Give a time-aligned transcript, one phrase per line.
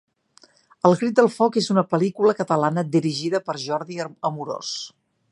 [0.89, 3.99] El crit del foc és una pel·lícula catalana dirigida per Jordi
[4.31, 4.73] Amorós.